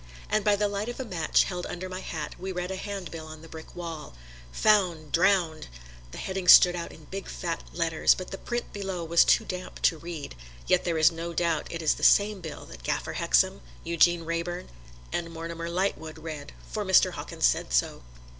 And 0.31 0.43
by 0.43 0.55
the 0.55 0.67
light 0.67 0.89
of 0.89 0.99
a 0.99 1.05
match 1.05 1.43
held 1.43 1.67
under 1.67 1.87
my 1.87 1.99
hat 1.99 2.33
we 2.39 2.51
read 2.51 2.71
a 2.71 2.75
handbill 2.75 3.27
on 3.27 3.43
the 3.43 3.47
brick 3.47 3.75
wall: 3.75 4.15
"Found 4.51 5.11
Drowned!" 5.11 5.67
The 6.09 6.17
heading 6.17 6.47
stood 6.47 6.75
out 6.75 6.91
in 6.91 7.03
big, 7.05 7.27
fat 7.27 7.61
letters, 7.71 8.15
but 8.15 8.31
the 8.31 8.39
print 8.39 8.73
below 8.73 9.03
was 9.03 9.23
too 9.23 9.45
damp 9.45 9.79
to 9.83 9.99
read, 9.99 10.33
yet 10.65 10.85
there 10.85 10.97
is 10.97 11.11
no 11.11 11.33
doubt 11.33 11.67
it 11.71 11.83
is 11.83 11.93
the 11.93 12.03
same 12.03 12.41
bill 12.41 12.65
that 12.65 12.81
Gaffer 12.81 13.13
Hexam, 13.13 13.61
Eugene 13.83 14.25
Wrayburn 14.25 14.69
and 15.13 15.29
Mortimer 15.29 15.69
Lightwood 15.69 16.17
read, 16.23 16.53
for 16.67 16.83
Mr. 16.83 17.11
Hawkins 17.11 17.45
said 17.45 17.71
so. 17.71 18.01